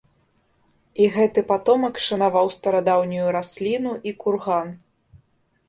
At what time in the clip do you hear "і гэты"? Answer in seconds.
1.03-1.43